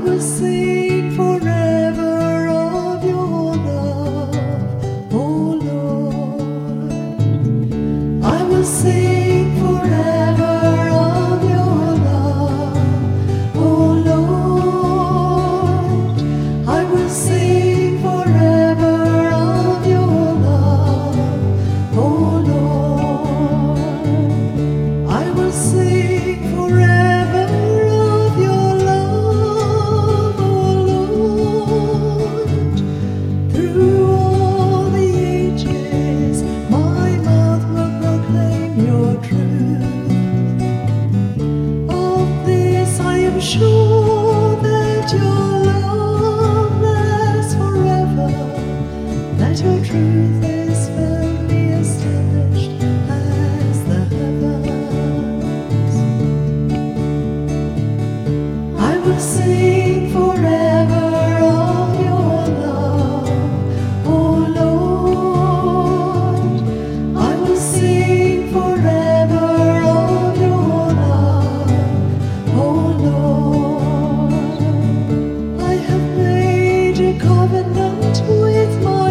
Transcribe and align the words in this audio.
você. 0.00 0.69
sure 43.50 44.56
that 44.62 45.12
your 45.12 45.64
love 45.66 46.80
lasts 46.80 47.54
forever, 47.54 48.30
that 49.38 49.60
your 49.60 49.84
truth 49.84 50.44
is 50.44 50.88
firmly 50.90 51.64
established 51.82 52.70
as 53.10 53.84
the 53.88 54.00
heavens. 54.14 55.94
I 58.78 58.98
would 58.98 59.20
see. 59.20 59.69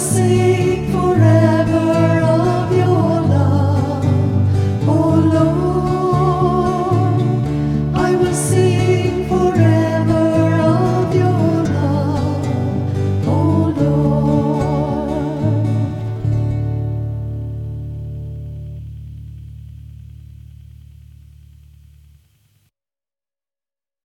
sing 0.00 0.49